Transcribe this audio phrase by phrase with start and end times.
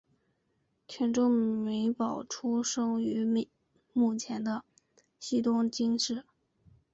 [0.87, 3.23] 田中美保出生于
[3.93, 4.65] 目前的
[5.19, 6.25] 西东京市。